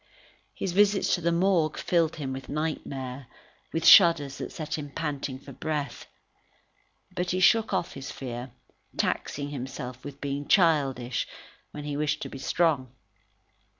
[0.55, 3.27] His visits to the Morgue filled him with nightmare,
[3.71, 6.07] with shudders that set him panting for breath.
[7.15, 8.49] But he shook off his fear,
[8.97, 11.27] taxing himself with being childish,
[11.69, 12.95] when he wished to be strong.